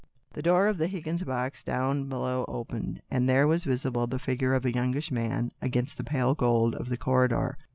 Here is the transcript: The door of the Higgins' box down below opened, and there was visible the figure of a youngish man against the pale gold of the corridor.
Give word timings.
The 0.33 0.41
door 0.41 0.65
of 0.65 0.79
the 0.79 0.87
Higgins' 0.87 1.21
box 1.21 1.63
down 1.63 2.09
below 2.09 2.43
opened, 2.47 3.03
and 3.11 3.29
there 3.29 3.45
was 3.47 3.65
visible 3.65 4.07
the 4.07 4.17
figure 4.17 4.55
of 4.55 4.65
a 4.65 4.73
youngish 4.73 5.11
man 5.11 5.51
against 5.61 5.95
the 5.95 6.03
pale 6.03 6.33
gold 6.33 6.73
of 6.73 6.89
the 6.89 6.97
corridor. 6.97 7.55